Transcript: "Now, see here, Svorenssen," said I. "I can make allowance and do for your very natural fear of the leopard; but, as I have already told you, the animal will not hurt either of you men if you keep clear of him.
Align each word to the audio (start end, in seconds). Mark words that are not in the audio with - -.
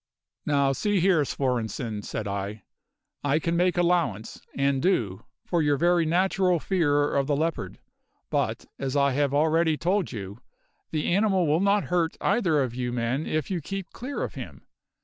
"Now, 0.47 0.71
see 0.71 0.99
here, 0.99 1.23
Svorenssen," 1.23 2.01
said 2.03 2.27
I. 2.27 2.63
"I 3.23 3.37
can 3.37 3.55
make 3.55 3.77
allowance 3.77 4.41
and 4.55 4.81
do 4.81 5.25
for 5.45 5.61
your 5.61 5.77
very 5.77 6.07
natural 6.07 6.59
fear 6.59 7.13
of 7.15 7.27
the 7.27 7.35
leopard; 7.35 7.77
but, 8.31 8.65
as 8.79 8.95
I 8.95 9.11
have 9.11 9.31
already 9.31 9.77
told 9.77 10.11
you, 10.11 10.39
the 10.89 11.07
animal 11.13 11.45
will 11.45 11.61
not 11.61 11.83
hurt 11.93 12.17
either 12.19 12.63
of 12.63 12.73
you 12.73 12.91
men 12.91 13.27
if 13.27 13.51
you 13.51 13.61
keep 13.61 13.91
clear 13.91 14.23
of 14.23 14.33
him. 14.33 14.65